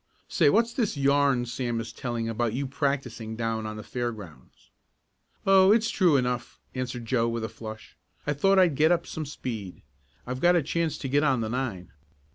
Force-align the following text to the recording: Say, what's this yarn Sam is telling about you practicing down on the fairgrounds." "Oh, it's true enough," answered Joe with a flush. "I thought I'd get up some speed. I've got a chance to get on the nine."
Say, 0.27 0.49
what's 0.49 0.73
this 0.73 0.97
yarn 0.97 1.45
Sam 1.45 1.79
is 1.79 1.93
telling 1.93 2.27
about 2.27 2.53
you 2.53 2.65
practicing 2.65 3.35
down 3.35 3.67
on 3.67 3.75
the 3.77 3.83
fairgrounds." 3.83 4.71
"Oh, 5.45 5.71
it's 5.71 5.91
true 5.91 6.17
enough," 6.17 6.59
answered 6.73 7.05
Joe 7.05 7.29
with 7.29 7.43
a 7.43 7.49
flush. 7.49 7.95
"I 8.25 8.33
thought 8.33 8.57
I'd 8.57 8.73
get 8.75 8.91
up 8.91 9.05
some 9.05 9.27
speed. 9.27 9.83
I've 10.25 10.39
got 10.41 10.55
a 10.55 10.63
chance 10.63 10.97
to 10.97 11.07
get 11.07 11.21
on 11.21 11.41
the 11.41 11.49
nine." 11.49 11.91